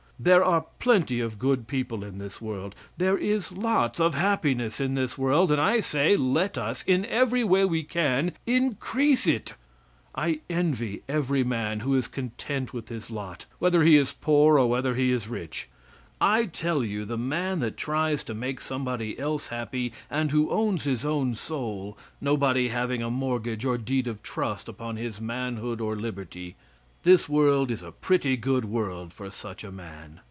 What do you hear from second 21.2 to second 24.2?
soul, nobody having a mortgage or deed